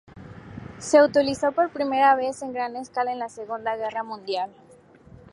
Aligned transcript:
Se 0.79 0.99
utilizó 1.03 1.51
por 1.51 1.69
primera 1.69 2.15
vez 2.15 2.41
a 2.41 2.47
gran 2.47 2.75
escala 2.75 3.11
en 3.11 3.19
la 3.19 3.29
Segunda 3.29 3.75
Guerra 3.75 4.01
Mundial. 4.01 4.49